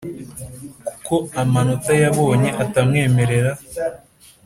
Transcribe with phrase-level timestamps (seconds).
[1.05, 3.51] Kuko amanota yabonye atamwemerera